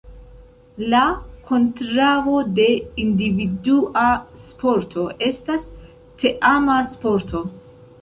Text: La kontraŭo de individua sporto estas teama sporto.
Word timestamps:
La 0.93 1.01
kontraŭo 1.49 2.39
de 2.61 2.65
individua 3.05 4.09
sporto 4.49 5.09
estas 5.31 5.71
teama 6.27 6.83
sporto. 6.97 7.49